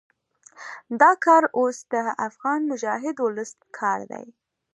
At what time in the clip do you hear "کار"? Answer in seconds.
1.25-1.43, 3.79-3.99